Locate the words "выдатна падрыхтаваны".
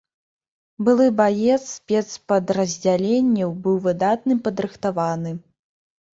3.85-5.31